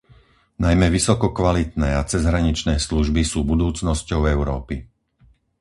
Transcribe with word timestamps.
Najmä 0.65 0.87
vysoko 0.95 1.27
kvalitné 1.39 1.89
a 1.93 2.01
cezhraničné 2.11 2.75
služby 2.87 3.21
sú 3.31 3.39
budúcnosťou 3.51 4.21
Európy. 4.35 4.75